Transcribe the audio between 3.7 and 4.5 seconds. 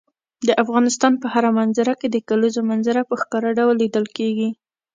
لیدل کېږي.